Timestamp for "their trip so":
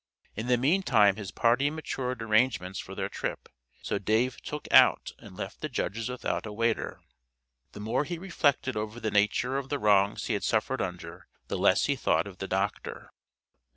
2.95-3.99